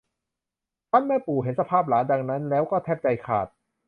[0.89, 3.47] ครั้นเมื่อปู่เห็นสภาพหลานดังนั้นแล้วก็แทบใจขาด